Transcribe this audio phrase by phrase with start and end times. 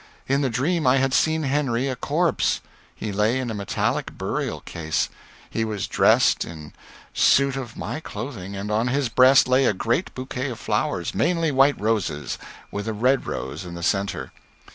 [0.27, 2.61] In the dream I had seen Henry a corpse.
[2.95, 5.09] He lay in a metallic burial case.
[5.47, 6.73] He was dressed in
[7.15, 11.13] a suit of my clothing, and on his breast lay a great bouquet of flowers,
[11.13, 12.39] mainly white roses,
[12.71, 14.31] with a red rose in the centre.